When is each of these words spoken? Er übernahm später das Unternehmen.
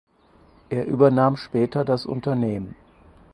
Er 0.69 0.87
übernahm 0.87 1.37
später 1.37 1.85
das 1.85 2.07
Unternehmen. 2.07 2.75